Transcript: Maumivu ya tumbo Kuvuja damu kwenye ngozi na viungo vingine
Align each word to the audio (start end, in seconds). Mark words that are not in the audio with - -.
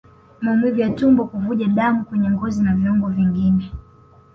Maumivu 0.41 0.79
ya 0.79 0.89
tumbo 0.89 1.25
Kuvuja 1.25 1.67
damu 1.67 2.05
kwenye 2.05 2.29
ngozi 2.31 2.63
na 2.63 2.75
viungo 2.75 3.09
vingine 3.09 3.71